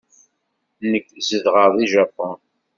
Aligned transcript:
Nekk 0.91 1.07
zedɣeɣ 1.27 1.69
deg 1.77 1.87
Japun. 1.93 2.37